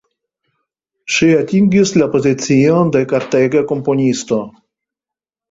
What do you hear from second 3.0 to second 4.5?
kortega komponisto.